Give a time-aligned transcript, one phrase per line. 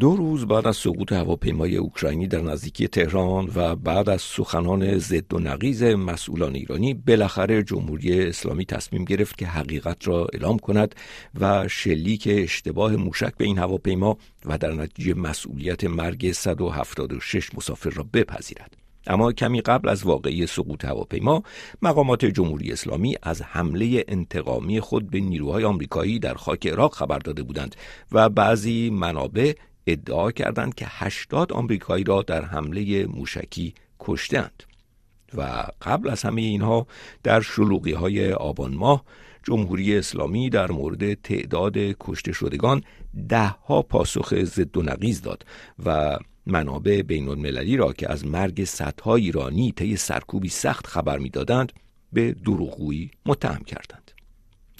[0.00, 5.34] دو روز بعد از سقوط هواپیمای اوکراینی در نزدیکی تهران و بعد از سخنان ضد
[5.34, 10.94] و نقیز مسئولان ایرانی بالاخره جمهوری اسلامی تصمیم گرفت که حقیقت را اعلام کند
[11.40, 18.06] و شلیک اشتباه موشک به این هواپیما و در نتیجه مسئولیت مرگ 176 مسافر را
[18.12, 18.76] بپذیرد.
[19.06, 21.42] اما کمی قبل از واقعی سقوط هواپیما
[21.82, 27.42] مقامات جمهوری اسلامی از حمله انتقامی خود به نیروهای آمریکایی در خاک عراق خبر داده
[27.42, 27.76] بودند
[28.12, 29.52] و بعضی منابع
[29.88, 34.62] ادعا کردند که 80 آمریکایی را در حمله موشکی کشتند
[35.34, 36.86] و قبل از همه اینها
[37.22, 39.04] در شلوغی های آبان ماه
[39.42, 42.82] جمهوری اسلامی در مورد تعداد کشته شدگان
[43.28, 45.46] ده ها پاسخ ضد و نقیز داد
[45.86, 51.72] و منابع بین المللی را که از مرگ صدها ایرانی طی سرکوبی سخت خبر می‌دادند
[52.12, 54.10] به دروغگویی متهم کردند.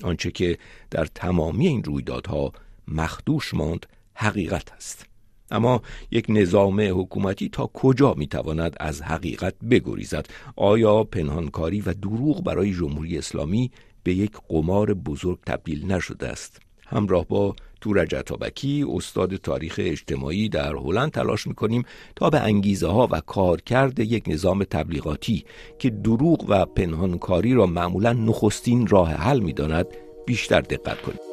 [0.03, 0.59] آنچه که
[0.91, 2.53] در تمامی این رویدادها
[2.89, 3.87] مخدوش ماند
[4.21, 5.07] حقیقت است.
[5.51, 12.75] اما یک نظام حکومتی تا کجا می‌تواند از حقیقت بگریزد؟ آیا پنهانکاری و دروغ برای
[12.75, 13.71] جمهوری اسلامی
[14.03, 20.77] به یک قمار بزرگ تبدیل نشده است؟ همراه با تور جتابکی استاد تاریخ اجتماعی در
[20.77, 21.83] هلند تلاش می‌کنیم
[22.17, 25.45] تا به انگیزه ها و کارکرد یک نظام تبلیغاتی
[25.79, 29.87] که دروغ و پنهانکاری را معمولا نخستین راه حل می‌داند
[30.27, 31.28] بیشتر دقت کنیم.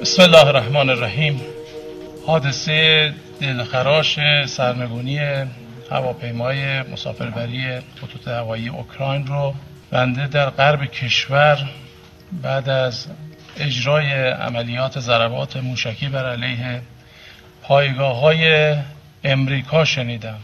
[0.00, 1.40] بسم الله الرحمن الرحیم.
[2.26, 5.18] حادثه دلخراش سرنگونی
[5.90, 9.54] هواپیمای مسافربری خطوط هوایی اوکراین رو
[9.90, 11.58] بنده در غرب کشور
[12.42, 13.06] بعد از
[13.56, 16.82] اجرای عملیات ضربات موشکی بر علیه
[17.62, 18.74] پایگاه های
[19.24, 20.38] امریکا شنیدم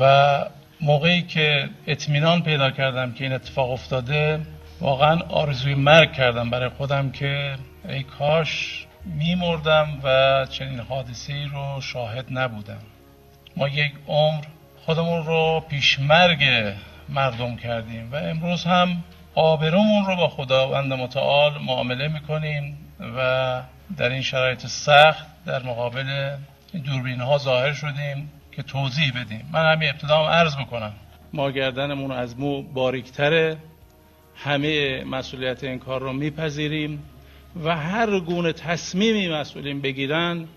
[0.00, 0.44] و
[0.80, 4.40] موقعی که اطمینان پیدا کردم که این اتفاق افتاده
[4.80, 7.54] واقعا آرزوی مرگ کردم برای خودم که
[7.88, 12.80] ای کاش میمردم و چنین حادثه ای رو شاهد نبودم.
[13.56, 14.44] ما یک عمر
[14.84, 16.44] خودمون رو پیشمرگ
[17.08, 19.04] مردم کردیم و امروز هم
[19.34, 22.78] آبرومون رو با خداوند متعال معامله می‌کنیم
[23.16, 23.62] و
[23.96, 26.36] در این شرایط سخت در مقابل
[26.84, 29.48] دوربین ها ظاهر شدیم که توضیح بدیم.
[29.52, 30.92] من همین ابتدا هم عرض بکنم.
[31.32, 33.56] ما گردنمون از مو باریکتره.
[34.36, 37.02] همه مسئولیت این کار رو میپذیریم.
[37.64, 40.48] و هر گونه تصمیمی مسئولین بگیرن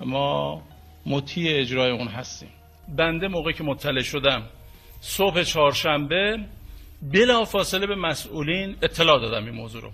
[0.00, 0.62] ما
[1.06, 2.48] مطیع اجرای اون هستیم.
[2.88, 4.42] بنده موقعی که مطلع شدم
[5.00, 6.38] صبح چهارشنبه
[7.02, 9.90] بلا فاصله به مسئولین اطلاع دادم این موضوع رو.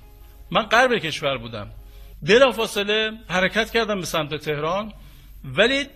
[0.51, 1.71] من غرب کشور بودم.
[2.23, 4.93] بلا فاصله حرکت کردم به سمت تهران
[5.45, 5.87] ولی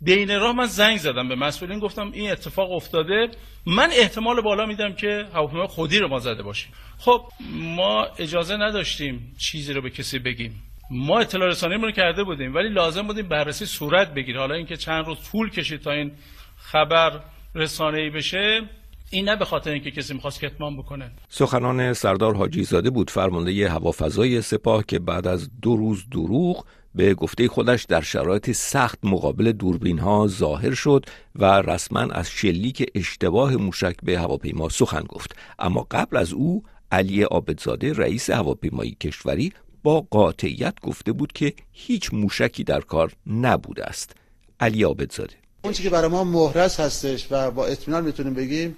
[0.00, 3.28] بین راه من زنگ زدم به مسئولین گفتم این اتفاق افتاده.
[3.66, 6.72] من احتمال بالا میدم که هواپیما خودی رو ما زده باشیم.
[6.98, 7.22] خب
[7.52, 10.62] ما اجازه نداشتیم چیزی رو به کسی بگیم.
[10.90, 14.40] ما اطلاع رسانی رو کرده بودیم ولی لازم بودیم بررسی صورت بگیره.
[14.40, 16.12] حالا اینکه چند روز طول کشید تا این
[16.56, 17.20] خبر
[17.54, 18.62] رسانه ای بشه
[19.10, 21.10] این نه به خاطر اینکه کسی می‌خواست کتمان بکنه.
[21.28, 26.64] سخنان سردار حاجی زاده بود فرمانده هوافضای سپاه که بعد از دو روز دروغ
[26.98, 32.90] به گفته خودش در شرایط سخت مقابل دوربین ها ظاهر شد و رسما از شلیک
[32.94, 35.36] اشتباه موشک به هواپیما سخن گفت.
[35.58, 42.14] اما قبل از او علی آبدزاده رئیس هواپیمایی کشوری با قاطعیت گفته بود که هیچ
[42.14, 44.12] موشکی در کار نبوده است.
[44.60, 48.76] علی آبدزاده اون که برای ما مهرس هستش و با اطمینان می‌تونیم بگیم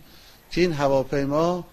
[0.50, 1.64] که این هواپیما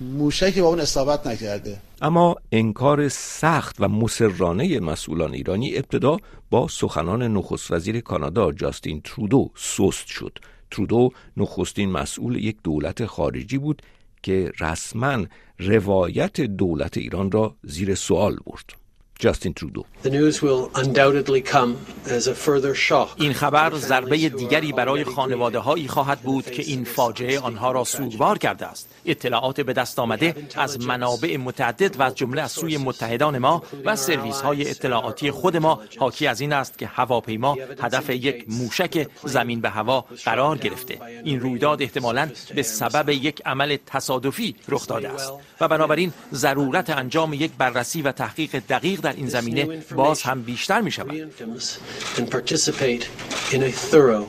[0.00, 1.78] موشکی با اون اصابت نکرده.
[2.02, 6.16] اما انکار سخت و مسررانه مسئولان ایرانی ابتدا
[6.50, 10.38] با سخنان نخست وزیر کانادا جاستین ترودو سست شد.
[10.70, 13.82] ترودو نخستین مسئول یک دولت خارجی بود
[14.22, 15.24] که رسما
[15.58, 18.81] روایت دولت ایران را زیر سوال برد.
[19.22, 19.84] جاستین ترودو
[23.16, 28.38] این خبر ضربه دیگری برای خانواده هایی خواهد بود که این فاجعه آنها را سوگوار
[28.38, 28.88] کرده است.
[29.04, 33.96] اطلاعات به دست آمده از منابع متعدد و از جمله از سوی متحدان ما و
[33.96, 35.80] سرویس های اطلاعاتی خود ما.
[35.98, 40.98] حاکی از این است که هواپیما هدف یک موشک زمین به هوا قرار گرفته.
[41.24, 45.32] این رویداد احتمالاً به سبب یک عمل تصادفی رخ داده است.
[45.60, 50.80] و بنابراین ضرورت انجام یک بررسی و تحقیق دقیق در این زمینه باز هم بیشتر
[50.80, 51.32] می شود.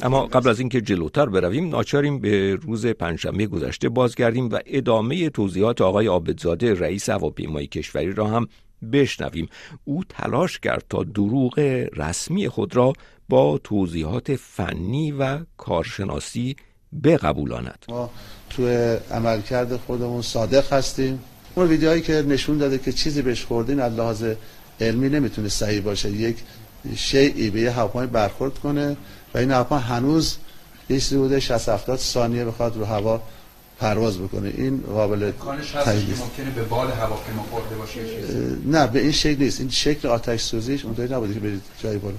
[0.04, 5.82] اما قبل از اینکه جلوتر برویم ناچاریم به روز پنجشنبه گذشته بازگردیم و ادامه توضیحات
[5.82, 8.48] آقای آبدزاده رئیس هواپیمایی کشوری را هم
[8.94, 9.50] بشنویم.
[9.84, 11.60] او تلاش کرد تا دروغ
[11.96, 12.94] رسمی خود را
[13.30, 16.56] با توضیحات فنی و کارشناسی
[17.04, 17.86] بقبولاند.
[17.90, 18.10] ما
[18.50, 18.68] تو
[19.12, 21.20] عملکرد خودمون صادق هستیم.
[21.56, 24.26] اون ویدیوهایی که نشون داده که چیزی بهش خوردین از لحاظ
[24.84, 26.12] علمی نمی‌تونه صحیح باشه.
[26.12, 26.38] یک
[26.96, 28.98] شیعی به یه هواپیمای برخورد کنه
[29.34, 30.36] و این هواپیما هنوز
[30.90, 33.22] یه چیزی بوده 60 70 ثانیه بخواد رو هوا
[33.80, 34.54] پرواز بکنه.
[34.58, 35.32] این قابل
[35.86, 38.00] تایید ممکنه به بال هواپیما خورده باشه
[38.66, 39.60] نه به این شکل نیست.
[39.60, 42.16] این شکل آتش سوزیش اونطوری نبوده که برید جایی بالا.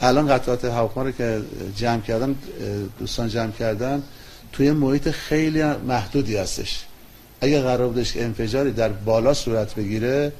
[0.00, 1.42] الان قطعات هواپیما رو که
[1.76, 2.34] جمع کردن
[2.98, 4.02] دوستان جمع کردن
[4.52, 6.84] توی محیط خیلی محدودی هستش.
[7.40, 10.32] اگر قرار بودش که انفجاری در بالا صورت بگیره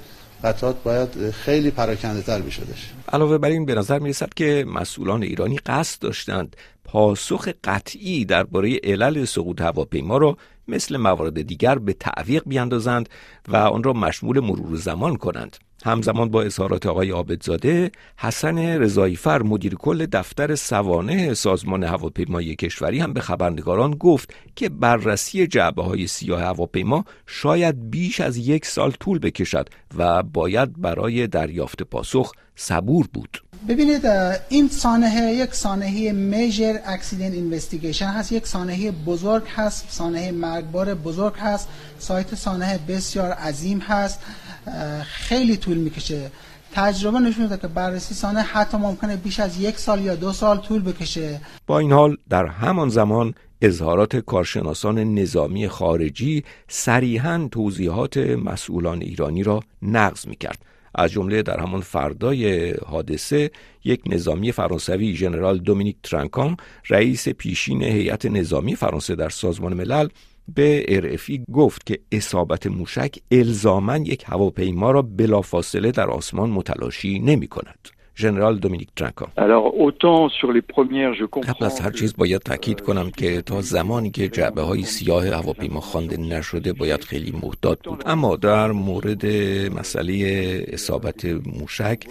[0.45, 5.23] قطعات باید خیلی پراکنده تر بشدش علاوه بر این به نظر می رسد که مسئولان
[5.23, 10.37] ایرانی قصد داشتند پاسخ قطعی درباره علل سقوط هواپیما را
[10.69, 13.09] مثل موارد دیگر به تعویق بیاندازند
[13.49, 15.57] و آن را مشمول مرور زمان کنند.
[15.85, 23.13] همزمان با اظهارات آقای عابدزاده حسن رضاییفر مدیر کل دفتر سوانه سازمان هواپیمایی کشوری هم
[23.13, 29.19] به خبرنگاران گفت که بررسی جعبه های سیاه هواپیما شاید بیش از یک سال طول
[29.19, 33.43] بکشد و باید برای دریافت پاسخ صبور بود.
[33.69, 34.07] ببینید
[34.49, 41.35] این سانحه یک سانحه میجر اکسیدنت اینوستیگیشن هست یک سانحه بزرگ هست سانحه مرگبار بزرگ
[41.37, 44.21] هست سایت سانحه بسیار عظیم هست.
[45.05, 46.31] خیلی طول می‌کشه.
[46.73, 50.59] تجربه نشون میده که بررسی سانحه حتی ممکنه بیش از یک سال یا دو سال
[50.59, 51.41] طول بکشه.
[51.67, 59.61] با این حال در همان زمان اظهارات کارشناسان نظامی خارجی صریحا توضیحات مسئولان ایرانی را
[59.83, 60.59] نقض می‌کرد.
[60.95, 63.51] از جمله در همان فردای حادثه
[63.85, 66.57] یک نظامی فرانسوی ژنرال دومینیک ترانکان
[66.89, 70.09] رئیس پیشین هیئت نظامی فرانسه در سازمان ملل
[70.49, 77.47] به ارفی گفت که اصابت موشک الزاما یک هواپیما را بلافاصله در آسمان متلاشی نمی
[77.47, 77.89] کند.
[78.17, 79.29] ژنرال دومینیک ترانکان
[81.41, 85.81] قبل از هر چیز باید تاکید کنم که تا زمانی که جعبه های سیاه هواپیما
[85.81, 89.27] خوانده نشده باید خیلی محتاط بود اما در مورد
[89.79, 90.15] مسئله
[90.69, 91.25] اصابت
[91.61, 92.05] موشک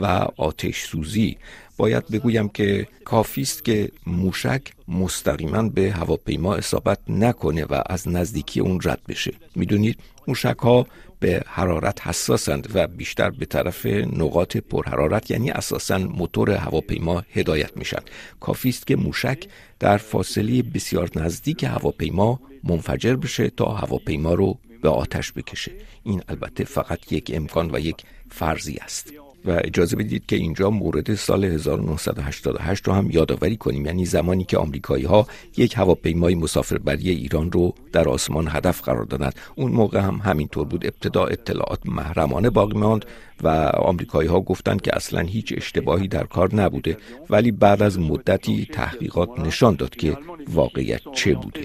[0.00, 1.36] و آتش سوزی
[1.80, 8.60] باید بگویم که کافی است که موشک مستقیما به هواپیما اصابت نکنه و از نزدیکی
[8.60, 9.32] اون رد بشه.
[9.56, 9.98] می‌دونید
[10.28, 10.86] موشک ها
[11.20, 18.02] به حرارت حساسند و بیشتر به طرف نقاط پرحرارت یعنی اساسا موتور هواپیما هدایت میشن.
[18.40, 19.44] کافی است که موشک
[19.78, 25.72] در فاصله بسیار نزدیک هواپیما منفجر بشه تا هواپیما رو به آتش بکشه.
[26.04, 29.12] این البته فقط یک امکان و یک فرضی است.
[29.44, 33.86] و اجازه بدید که اینجا مورد سال 1988 رو هم یادآوری کنیم.
[33.86, 35.26] یعنی زمانی که آمریکایی ها
[35.56, 39.34] یک هواپیمای مسافربری ایران رو در آسمان هدف قرار دادند.
[39.54, 40.86] اون موقع هم همینطور بود.
[40.86, 43.04] ابتدا اطلاعات محرمانه باقی ماند
[43.42, 46.96] و آمریکایی ها گفتند که اصلا هیچ اشتباهی در کار نبوده.
[47.30, 50.16] ولی بعد از مدتی تحقیقات نشان داد که
[50.48, 51.60] واقعیت چه بوده؟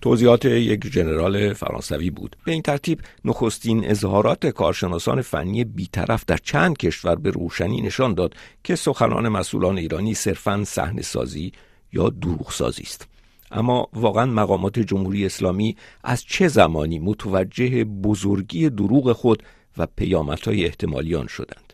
[0.00, 2.36] توضیحات یک ژنرال فرانسوی بود.
[2.44, 8.34] به این ترتیب نخستین اظهارات کارشناسان فنی بیطرف در چند کشور به روشنی نشان داد
[8.64, 11.52] که سخنان مسئولان ایرانی صرفا صحنه سازی
[11.92, 13.08] یا دروغ سازی است.
[13.50, 19.42] اما واقعا مقامات جمهوری اسلامی از چه زمانی متوجه بزرگی دروغ خود
[19.78, 21.69] و پیامدهای احتمالی آن شدند؟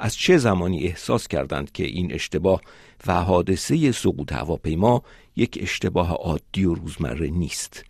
[0.00, 2.60] از چه زمانی احساس کردند که این اشتباه
[3.06, 5.02] و حادثه سقوط هواپیما
[5.36, 7.84] یک اشتباه عادی و روزمره نیست؟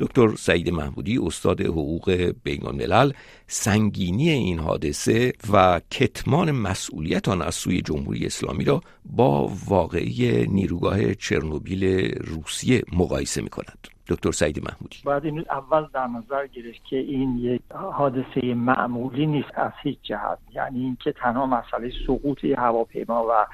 [0.00, 3.12] دکتر سعید محمودی استاد حقوق بین الملل
[3.46, 11.14] سنگینی این حادثه و کتمان مسئولیت آن از سوی جمهوری اسلامی را با واقعی نیروگاه
[11.14, 11.84] چرنوبیل
[12.14, 14.96] روسیه مقایسه می کند دکتر سعید محمودی.
[15.04, 20.38] باید این اول در نظر گرفت که این یک حادثه معمولی نیست از هیچ جهت.
[20.54, 23.46] یعنی اینکه تنها مسئله سقوط هواپیما و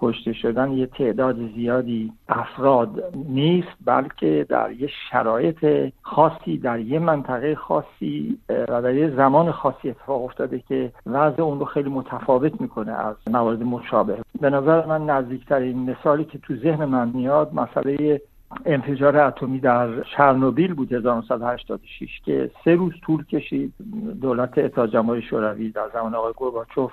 [0.00, 7.54] کشته شدن یه تعداد زیادی افراد نیست بلکه در یه شرایط خاصی در یه منطقه
[7.54, 12.92] خاصی و در یه زمان خاصی اتفاق افتاده که وضع اون رو خیلی متفاوت می‌کنه
[12.92, 14.18] از موارد مشابه.
[14.40, 18.20] به نظر من نزدیکترین مثالی که تو ذهن من میاد مسئله
[18.66, 23.72] انفجار اتمی در شرنوبیل بود 1986 که سه روز طول کشید.
[24.20, 26.92] دولت اتحاد جماهیر شوروی در زمان آقای گورباچوف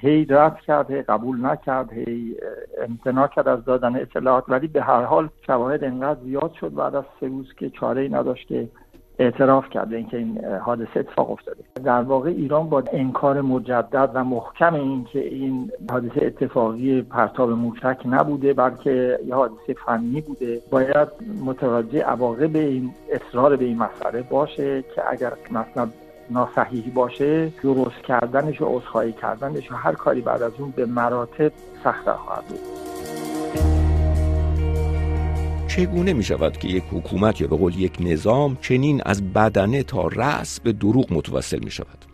[0.00, 2.36] هی رد کرد هی قبول نکرد هی
[2.88, 4.44] امتناع کرد از دادن اطلاعات.
[4.48, 8.08] ولی به هر حال شواهد انقدر زیاد شد بعد از سه روز که چاره ای
[8.08, 8.68] نداشت که
[9.18, 11.64] اعتراف کرده اینکه این حادثه اتفاق افتاده.
[11.84, 18.52] در واقع ایران با انکار مجدد و محکم اینکه این حادثه اتفاقی پرتاب موشک نبوده
[18.52, 21.08] بلکه یه حادثه فنی بوده باید
[21.44, 25.88] متوجه عواقب این اصرار به این مسئله باشه که اگر مثلا
[26.30, 31.52] ناصحیح باشه درست کردنش و عذرخواهی کردنش و هر کاری بعد از اون به مراتب
[31.84, 32.87] سختتر خواهد بود.
[35.78, 40.06] چگونه می شود که یک حکومت یا به قول یک نظام چنین از بدنه تا
[40.06, 42.04] رأس به دروغ متوسل می شود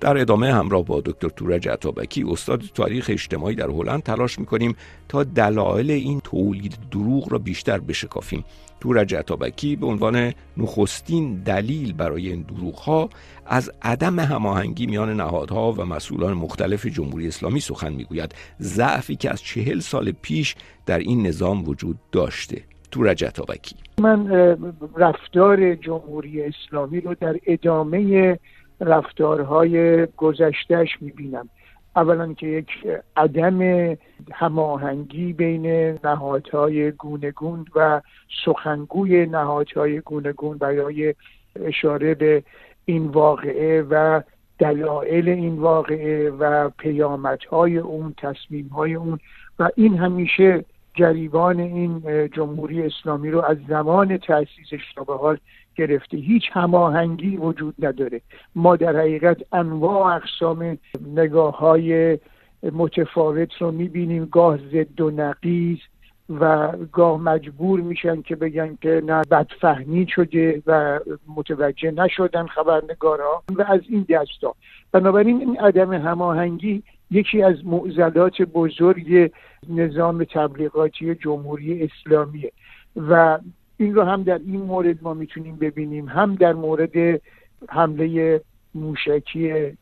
[0.00, 4.76] در ادامه همراه با دکتر تورج عطابکی استاد تاریخ اجتماعی در هلند تلاش می‌کنیم
[5.08, 8.44] تا دلایل این تولید دروغ را بیشتر بشکافیم.
[8.80, 13.08] تورج عطابکی به عنوان نخستین دلیل برای این دروغ ها
[13.46, 18.34] از عدم هماهنگی میان نهادها و مسئولان مختلف جمهوری اسلامی سخن می‌گوید.
[18.60, 20.54] ضعفی که از چهل سال پیش
[20.86, 22.69] در این نظام وجود داشته.
[22.90, 24.28] تورج عطابکی من
[24.96, 28.38] رفتار جمهوری اسلامی رو در ادامه
[28.80, 31.48] رفتارهای گذشتهش می‌بینم.
[31.96, 32.68] اولا که یک
[33.16, 33.60] عدم
[34.32, 35.66] هماهنگی بین
[36.04, 38.00] نهادهای گونگون و
[38.44, 41.14] سخنگوی نهادهای گونگون برای
[41.56, 42.42] اشاره به
[42.84, 44.22] این واقعه و
[44.58, 49.18] دلایل این واقعه و پیامدهای اون تصمیمهای اون
[49.58, 55.38] و این همیشه جریان این جمهوری اسلامی رو از زمان تأسیسش تا به حال
[55.76, 56.16] گرفته.
[56.16, 58.20] هیچ هماهنگی وجود نداره.
[58.54, 60.78] ما در حقیقت انواع اقسام
[61.14, 62.18] نگاه های
[62.72, 64.24] متفاوت رو می‌بینیم.
[64.24, 65.78] گاه ضد و نقیز
[66.40, 71.00] و گاه مجبور میشن که بگن که نه بدفهمی شده و
[71.36, 74.54] متوجه نشدن خبرنگارها و از این دستا
[74.92, 79.32] بنابراین این عدم هماهنگی یکی از معضلات بزرگ
[79.68, 82.52] نظام تبلیغاتی جمهوری اسلامیه.
[82.96, 83.38] و
[83.76, 87.20] این رو هم در این مورد ما می‌تونیم ببینیم هم در مورد
[87.68, 88.40] حمله
[88.74, 89.72] موشکی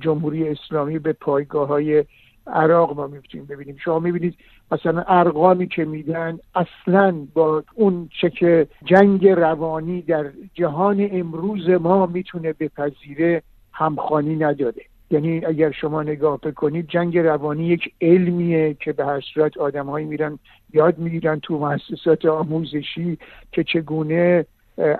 [0.00, 2.04] جمهوری اسلامی به پایگاه های
[2.46, 3.76] عراق ما می‌تونیم ببینیم.
[3.84, 4.34] شما می‌بینید
[4.72, 12.06] مثلا ارقامی که میدن اصلا با اون چه که جنگ روانی در جهان امروز ما
[12.06, 14.82] می‌تونه بپذیره همخانی نداره.
[15.10, 20.38] یعنی اگر شما نگاه بکنید جنگ روانی یک علمیه که به هر صورت آدمهایی میرن
[20.72, 23.18] یاد می‌گیرن تو مؤسسات آموزشی
[23.52, 24.46] که چگونه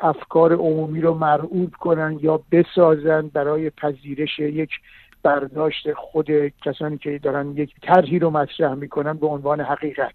[0.00, 4.70] افکار عمومی رو مرعوب کنن یا بسازن برای پذیرش یک
[5.22, 6.30] برداشت خود
[6.64, 10.14] کسانی که دارن یک طرحی رو مطرح می‌کنن به عنوان حقیقت.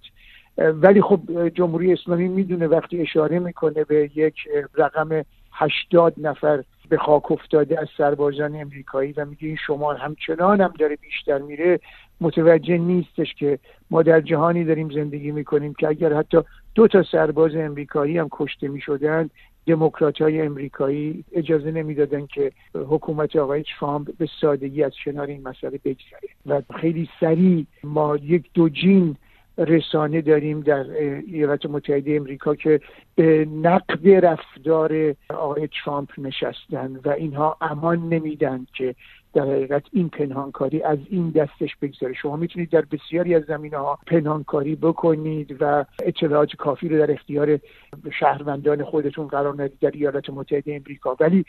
[0.58, 4.36] ولی خب جمهوری اسلامی می‌دونه وقتی اشاره می‌کنه به یک
[4.75, 10.74] رقم هشتاد نفر به خاک افتاده از سربازان امریکایی و میگه این شما همچنان هم
[10.79, 11.79] داره بیشتر میره
[12.22, 13.60] متوجه نیستش که
[13.91, 16.38] ما در جهانی داریم زندگی می‌کنیم که اگر حتی
[16.75, 19.29] دو تا سرباز امریکایی هم کشته می‌شدن
[19.65, 25.79] دموکرات های امریکایی اجازه نمی‌دادن که حکومت آقای ترامپ به سادگی از کنار این مسئله
[25.86, 26.29] بگذره.
[26.46, 29.15] و خیلی سریع ما یک دو جین
[29.60, 30.86] رسانه داریم در
[31.28, 32.82] ایالات متحده امریکا که
[33.16, 38.96] به نقد رفتار آقای ترامپ نشستن و اینها امان نمیدن که
[39.34, 42.13] در حقیقت این پنهانکاری از این دستش بگذاره.
[42.13, 47.60] شما می‌تونید در بسیاری از زمینه ها پنهانکاری بکنید و اطلاعات کافی رو در اختیار
[48.20, 51.16] شهروندان خودتون قرار ندید در ایالات متحده امریکا.
[51.20, 51.46] ولی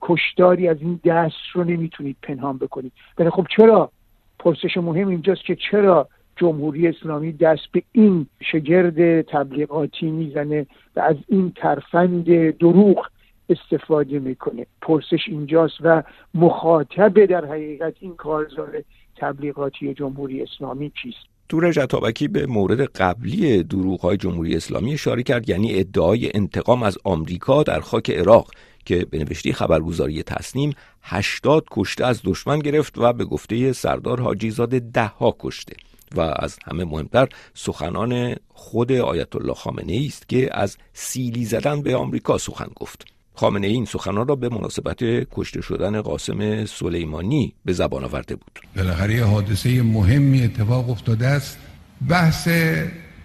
[0.00, 2.92] کشتاری از این دست رو نمی‌تونید پنهان بکنید.
[3.18, 3.90] ولی خب چرا؟
[4.38, 6.08] پرسش مهم اینجاست که چرا
[6.40, 10.66] جمهوری اسلامی دست به این شگرد تبلیغاتی می‌زنه
[10.96, 13.06] و از این ترفند دروغ
[13.48, 14.66] استفاده می‌کنه.
[14.82, 16.02] پرسش اینجاست و
[16.34, 18.82] مخاطب در حقیقت این کارزار
[19.16, 25.48] تبلیغاتی جمهوری اسلامی کیست دور جتابکی به مورد قبلی دروغ های جمهوری اسلامی اشاره کرد
[25.48, 28.50] یعنی ادعای انتقام از آمریکا در خاک عراق
[28.84, 34.50] که به نوشته خبرگزاری تصنیم 80 کشته از دشمن گرفت و به گفته سردار حاجی
[34.50, 35.76] زاده ده ها کشته.
[36.16, 41.82] و از همه مهمتر سخنان خود آیت الله خامنه ای است که از سیلی زدن
[41.82, 43.04] به آمریکا سخن گفت.
[43.34, 44.98] خامنه ای این سخنان را به مناسبت
[45.32, 48.60] کشته شدن قاسم سلیمانی به زبان آورده بود.
[48.76, 51.58] بالاخره یه حادثه مهمی اتفاق افتاده است.
[52.08, 52.48] بحث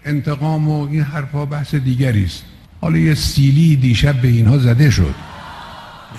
[0.06, 2.44] انتقام و این حرفها بحث دیگری است.
[2.82, 5.16] حالا یه سیلی دیشب به اینها زده شد.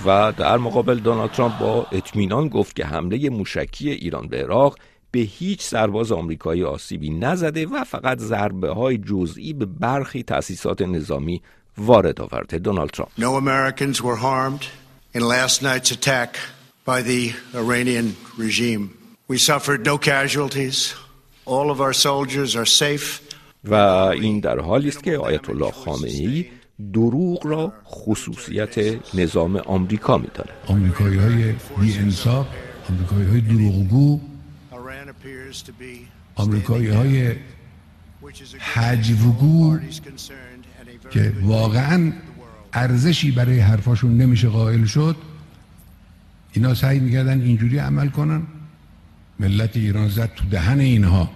[0.05, 4.77] و در مقابل دونالد ترامپ با اطمینان گفت که حمله موشکی ایران به عراق
[5.11, 11.41] به هیچ سرباز آمریکایی آسیبی نزده و فقط ضربه های جزئی به برخی تأسیسات نظامی
[11.77, 14.63] وارد آورده دونالد ترامپ No Americans were harmed
[15.15, 16.37] in last night's attack
[16.85, 18.83] by the Iranian regime.
[19.27, 20.95] We suffered no casualties.
[21.45, 23.21] All of our soldiers are safe.
[23.63, 26.45] و این در حالی است که آیت الله خامنه ای
[26.93, 28.75] دروغ را خصوصیت
[29.13, 30.49] نظام آمریکا می‌داند.
[30.67, 32.47] آمریکایی های بی انصاف،
[36.35, 37.35] آمریکایی های های
[38.59, 39.79] حجوگو
[41.11, 42.13] که واقعا
[42.73, 45.15] ارزشی برای حرفاشون نمیشه قائل شد.
[46.53, 48.47] اینا سعی می‌کردن اینجوری عمل کنن.
[49.39, 51.29] ملت ایران زد تو دهن اینها.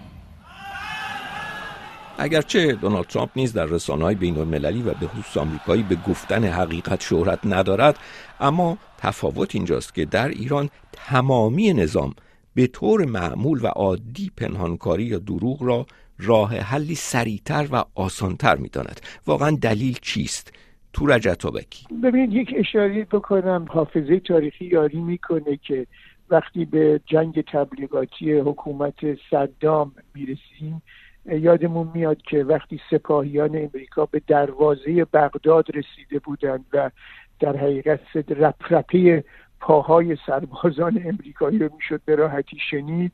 [2.18, 7.40] اگرچه دونالد ترامپ نیز در رسانه‌های بین‌المللی و به خصوص آمریکایی به گفتن حقیقت شهرت
[7.46, 8.00] ندارد
[8.40, 12.14] اما تفاوت اینجاست که در ایران تمامی نظام
[12.56, 15.86] به طور معمول و عادی پنهانکاری یا دروغ را
[16.20, 19.02] راه حلی سریعتر و آسانتر می‌داند.
[19.28, 20.54] واقعا دلیل چیست؟
[20.94, 23.66] تو رجتابکی ببینید یک اشاره بکنم.
[23.70, 25.88] حافظه تاریخی یاری می‌کنه که
[26.30, 28.96] وقتی به جنگ تبلیغاتی حکومت
[29.30, 30.82] صدام می‌رسیم
[31.26, 36.92] یادمون میاد که وقتی سپاهیان امریکا به دروازه بغداد رسیده بودند و
[37.40, 39.24] در حقیقت رپرپه
[39.62, 43.12] پاهای سربازان امریکایی رو می‌شد به راحتی شنید.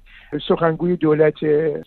[0.47, 1.33] سخنگوی دولت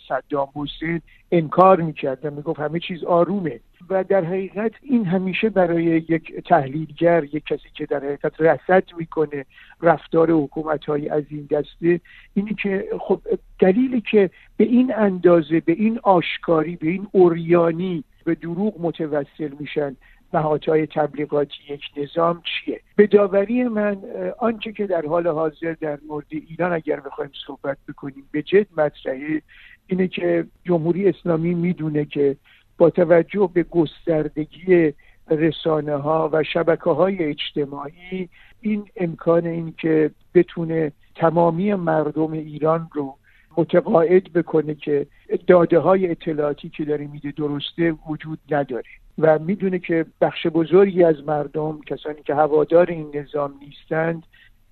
[0.08, 1.00] صدام حسین
[1.32, 3.60] انکار می‌کرد و می‌گفت همه چیز آرومه.
[3.90, 9.44] و در حقیقت این همیشه برای یک تحلیلگر یک کسی که در حقیقت رسد می‌کنه
[9.82, 12.00] رفتار حکومت های از این دسته
[12.34, 13.20] اینی که خب
[13.58, 19.96] دلیلی که به این اندازه به این آشکاری به این اوریانی به دروغ متوسل میشن
[20.34, 23.98] نهادهای تبلیغاتی یک نظام چیه؟ به داوری من
[24.38, 29.42] آنچه که در حال حاضر در مورد ایران اگر بخوایم صحبت بکنیم به جد مطرحه
[29.86, 32.36] اینه که جمهوری اسلامی می‌دونه که
[32.78, 34.92] با توجه به گستردگی
[35.30, 38.28] رسانه ها و شبکه های اجتماعی
[38.60, 43.16] این امکان این که بتونه تمامی مردم ایران رو
[43.56, 45.06] متقاعد بکنه که
[45.46, 48.88] داده های اطلاعاتی که داره میده درسته وجود نداره.
[49.20, 54.22] و می‌دونه که بخش بزرگی از مردم کسانی که هوادار این نظام نیستند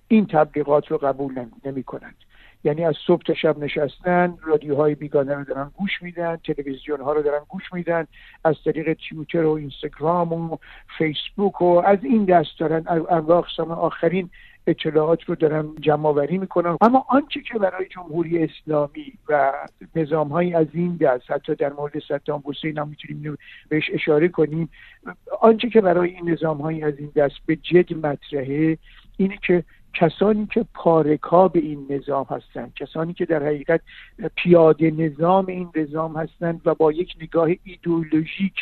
[0.07, 2.15] این تبلیغات رو قبول نمی کنند
[2.63, 7.21] یعنی از صبح تا شب نشستن رادیوهای بیگانه رو دارن گوش میدن تلویزیون ها رو
[7.21, 8.07] دارن گوش میدن
[8.43, 10.57] از طریق توییتر و اینستاگرام و
[10.97, 14.29] فیسبوک و از این دست دارن انواع آخرین
[14.67, 19.53] اطلاعات رو دارن جمع آوری می‌کنن اما آنچه که برای جمهوری اسلامی و
[19.95, 23.37] نظام های از این دست حتی در مورد صدام حسین هم می‌تونیم
[23.69, 24.69] بهش اشاره کنیم
[25.41, 28.77] آنچه که برای این نظام های از این دست به جد مطرحه
[29.17, 29.63] اینه که
[29.93, 33.81] کسانی که پارکاب این نظام هستند کسانی که در حقیقت
[34.35, 38.55] پیاده نظام این نظام هستند و با یک نگاه ایدئولوژیک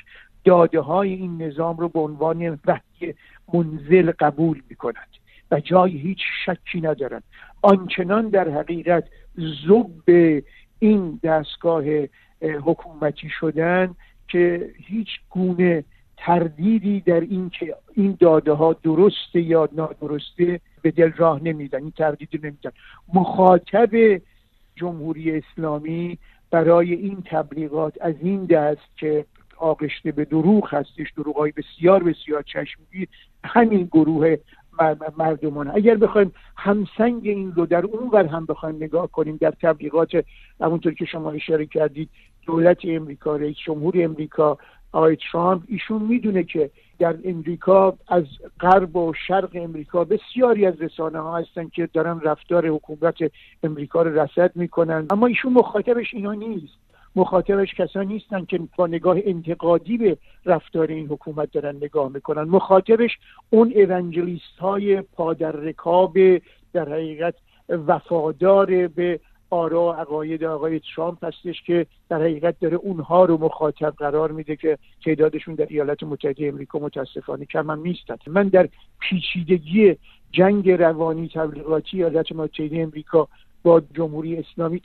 [0.45, 3.13] داده های این نظام رو به عنوان وحی
[3.53, 5.16] منزل قبول می‌کنند.
[5.51, 7.21] و جای هیچ شکی ندارن.
[7.61, 9.03] آنچنان در حقیقت
[9.67, 10.41] زب
[10.79, 11.83] این دستگاه
[12.41, 13.95] حکومتی شدن
[14.27, 15.83] که هیچ گونه
[16.17, 21.91] تردیدی در این که این داده ها درسته یا نادرسته به دل راه نمیدن این
[21.91, 22.71] تردید نمیدن.
[23.13, 24.21] مخاطب
[24.75, 26.17] جمهوری اسلامی
[26.51, 29.25] برای این تبلیغات از این دست که
[29.57, 33.07] آغشته به دروغ هستش دروغ های بسیار بسیار چشمگیر
[33.43, 34.35] همین گروه
[35.17, 40.11] مردمان اگر بخوایم همسنگ این رو در اون ور هم بخوایم نگاه کنیم در تبلیغات
[40.61, 42.09] همونطور که شما اشاره کردید
[42.45, 44.57] دولت امریکا رئیس جمهور امریکا
[44.91, 48.23] آقای ترامپ ایشون می‌دونه که در امریکا از
[48.59, 53.15] غرب و شرق امریکا بسیاری از رسانه ها هستن که دارن رفتار حکومت
[53.63, 55.07] امریکا رو رسد می‌کنن.
[55.09, 56.86] اما ایشون مخاطبش اینا نیست.
[57.17, 62.43] مخاطبش کسانی نیستن که با نگاه انتقادی به رفتار این حکومت دارن نگاه می‌کنن.
[62.43, 63.17] مخاطبش
[63.49, 66.17] اون اونجلیست های پادر رکاب
[66.73, 67.35] در حقیقت
[67.69, 74.31] وفادار به آرا عقاید آقای ترامپ هستش که در حقیقت داره اونها رو مخاطب قرار
[74.31, 79.95] میده که تعدادشون در ایالات متحده امریکا متاسفانه کم هم نیستند من در پیچیدگی
[80.31, 83.27] جنگ روانی تبلیغاتی ایالات متحده امریکا
[83.67, 84.81] با جمهوری اسلامی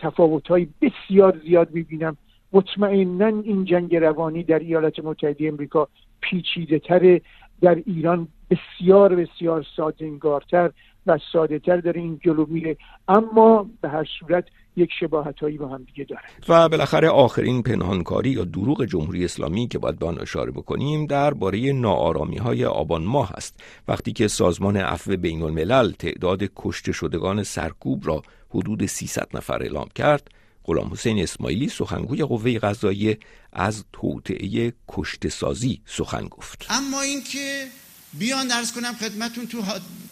[0.48, 2.16] های بسیار زیاد می‌بینم.
[2.52, 5.88] مطمئنا این جنگ روانی در ایالات متحده امریکا
[6.20, 7.20] پیچیده تر
[7.60, 10.70] در ایران بسیار بسیار سادنگارتر
[11.06, 12.76] و ساده تر داره این جلو میره.
[13.08, 14.44] اما به هر صورت
[14.76, 19.68] یک شباهت هایی با هم دیگه داره و بالاخره آخرین پنهانکاری یا دروغ جمهوری اسلامی
[19.68, 23.60] که باید به آن اشاره بکنیم درباره ناآرامی های آبان ماه است.
[23.88, 29.88] وقتی که سازمان عفو بین الملل تعداد کشته شدگان سرکوب را حدود 300 نفر اعلام
[29.94, 30.30] کرد
[30.64, 33.18] غلام حسین اسماعیلی سخنگوی قوه قضاییه
[33.52, 36.66] از توطعه کشته سازی سخن گفت.
[36.70, 37.66] اما اینکه
[38.18, 39.62] بیان درس کنم خدمتون تو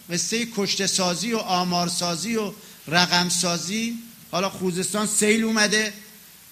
[0.09, 2.51] قصه کشته سازی و آمار سازی و
[2.87, 3.93] رقم سازی
[4.31, 5.93] حالا خوزستان سیل اومده.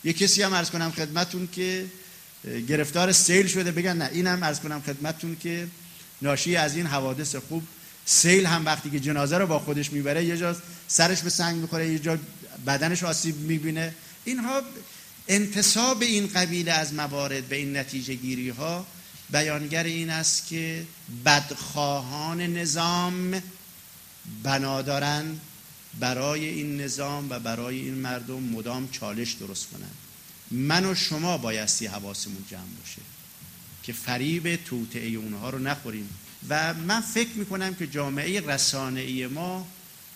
[0.04, 1.86] یه کسی هم ارز کنم خدمتون که
[2.68, 3.72] گرفتار سیل شده.
[3.72, 5.68] بگن نه اینم ارز کنم خدمتون که
[6.22, 7.64] ناشی از این حوادث خوب
[8.06, 10.56] سیل هم وقتی که جنازه رو با خودش می‌بره یه جا
[10.88, 12.18] سرش به سنگ می‌خوره یه جا
[12.68, 13.94] بدنش آسیب می‌بینه.
[14.26, 14.62] اینها
[15.28, 18.86] انتصاب این قبیله از موارد به این نتیجه گیری ها
[19.30, 20.86] بیانگر این است که
[21.26, 23.42] بدخواهان نظام
[24.44, 25.40] بنادارن
[26.00, 29.96] برای این نظام و برای این مردم مدام چالش درست کنند.
[30.52, 33.02] من و شما بایستی حواسمون جمع باشه
[33.84, 36.10] که فریب توطعه اونها رو نخوریم.
[36.50, 39.68] و من فکر می‌کنم که جامعه رسانه ای ما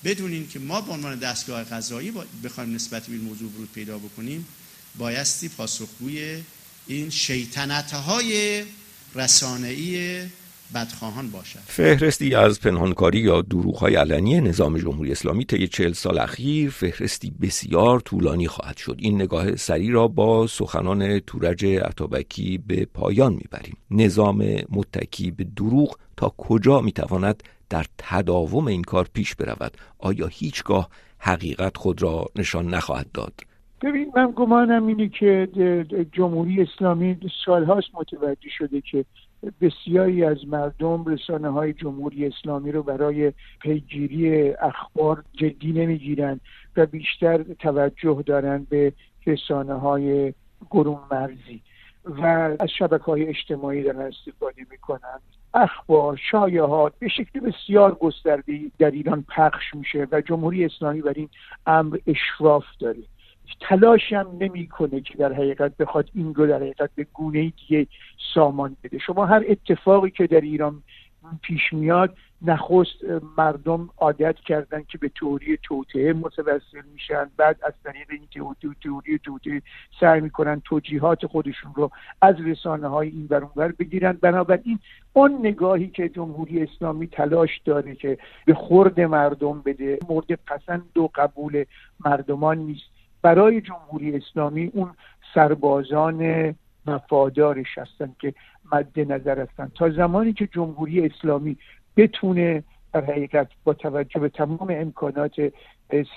[0.04, 4.48] بدونین که ما به عنوان دستگاه قضایی بخوایم نسبت به این موضوع ورود پیدا بکنیم
[4.98, 6.44] بایستی پاسخگوی
[6.88, 8.64] این شیطنت های
[9.16, 10.22] رسانه‌ای
[10.76, 11.60] بدخواهان باشد.
[11.60, 18.00] فهرستی از پنهانکاری یا دروغ‌های علنی نظام جمهوری اسلامی طی چهل سال اخیر فهرستی بسیار
[18.00, 18.96] طولانی خواهد شد.
[19.00, 23.78] این نگاه سری را با سخنان تورج عطابکی به پایان می‌بریم.
[23.92, 24.38] نظام
[24.70, 31.78] متکی به دروغ تا کجا می‌تواند در تداوم این کار پیش برود؟ آیا هیچگاه حقیقت
[31.78, 33.34] خود را نشان نخواهد داد؟
[33.82, 35.48] ببین من گمانم اینه که
[36.12, 39.06] جمهوری اسلامی سالهاست متوجه شده که
[39.62, 46.42] بسیاری از مردم رسانه های جمهوری اسلامی رو برای پیگیری اخبار جدی نمی‌گیرند
[46.78, 48.94] و بیشتر توجه دارند به
[49.28, 50.34] رسانه های
[50.72, 51.62] گروه مرزی
[52.06, 52.26] و
[52.60, 55.20] از شبکه های اجتماعی دارن استفاده می‌کنن.
[55.54, 61.30] اخبار شایعات به شکل بسیار گسترده در ایران پخش میشه و جمهوری اسلامی بر این
[61.66, 63.04] امر اشراف داره.
[63.60, 67.88] تلاش هم نمی‌کنه که در حقیقت بخواد این رو در حقیقت به گونه دیگه
[68.34, 68.98] سامان بده.
[68.98, 70.84] شما هر اتفاقی که در ایران
[71.42, 72.96] پیش میاد نخست
[73.38, 78.28] مردم عادت کردن که به تئوری توطعه متوسل میشن بعد از طریق این
[78.84, 79.62] تئوری توطعه
[80.00, 84.14] سعی می‌کنن توجیهات خودشون رو از رسانه های این ور بگیرن.
[84.22, 84.80] بنابراین
[85.14, 91.10] اون نگاهی که جمهوری اسلامی تلاش داره که به خورد مردم بده مورد پسند و
[91.16, 91.66] قبول
[92.06, 92.93] مردمان نیست.
[93.24, 94.92] برای جمهوری اسلامی اون
[95.34, 96.54] سربازان
[96.88, 98.34] وفادارش هستن که
[98.72, 99.72] مد نظر هستن.
[99.76, 101.58] تا زمانی که جمهوری اسلامی
[101.98, 105.36] بتونه در حقیقت با توجه به تمام امکانات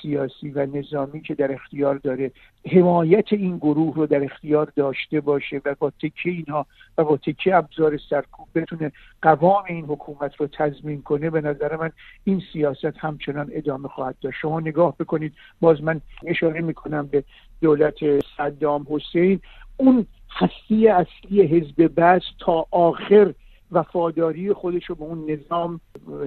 [0.02, 2.30] سیاسی و نظامی که در اختیار داره
[2.72, 6.66] حمایت این گروه رو در اختیار داشته باشه و با تکه اینها
[6.98, 11.90] و با تکه ابزار سرکوب بتونه قوام این حکومت رو تضمین کنه به نظر من
[12.24, 14.38] این سیاست همچنان ادامه خواهد داشت.
[14.42, 17.24] شما نگاه بکنید باز من اشاره می‌کنم به
[17.60, 17.94] دولت
[18.36, 19.40] صدام حسین.
[19.76, 23.34] اون هستی اصلی حزب بس تا آخر
[23.72, 25.80] وفاداری خودش رو به اون نظام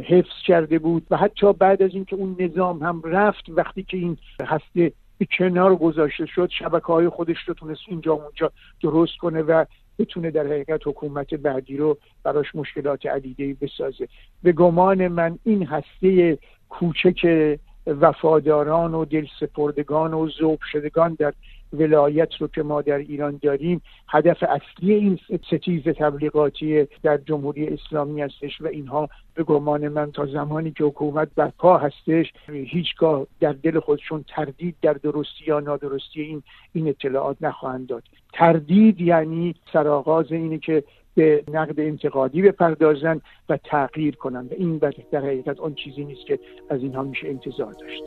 [0.03, 4.17] حفظ کرده بود و حتی بعد از اینکه اون نظام هم رفت وقتی که این
[4.41, 8.51] هسته به کنار گذاشته شد شبکه های خودش رو تونست اینجا اونجا
[8.83, 9.65] درست کنه و
[9.99, 14.07] بتونه در حقیقت حکومت بعدی رو براش مشکلات عدیده بسازه.
[14.43, 16.37] به گمان من این هسته
[16.69, 21.33] کوچک وفاداران و دل سپردگان و ذوب شدگان در
[21.73, 28.21] ولایت رو که ما در ایران داریم هدف اصلی این ستیز تبلیغاتی در جمهوری اسلامی
[28.21, 33.79] هستش و اینها به گمان من تا زمانی که حکومت برپا هستش هیچگاه در دل
[33.79, 38.03] خودشون تردید در درستی یا نادرستی این این اطلاعات نخواهند داد.
[38.33, 40.83] تردید یعنی سرآغاز اینه که
[41.15, 44.45] به نقد انتقادی بپردازن و تغییر کنن.
[44.45, 44.77] و این
[45.11, 48.03] در حقیقت آن چیزی نیست که از اینها میشه انتظار داشت.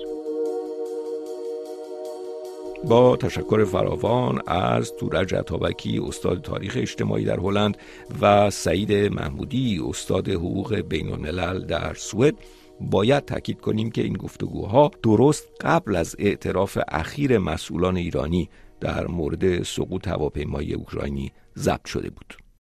[2.88, 7.76] با تشکر فراوان از تورج عطابکی استاد تاریخ اجتماعی در هلند
[8.20, 12.34] و سعید محمودی استاد حقوق بین الملل در سوئد.
[12.80, 18.48] باید تاکید کنیم که این گفتگوها درست قبل از اعتراف اخیر مسئولان ایرانی
[18.80, 22.41] در مورد سقوط هواپیمای اوکراینی ضبط شده بود.